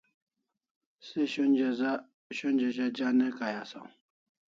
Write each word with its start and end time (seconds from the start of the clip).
Se 1.09 1.21
shonja 1.33 1.69
za 1.79 1.91
ja 2.99 3.09
ne 3.17 3.27
Kay 3.37 3.53
asaw 3.63 3.87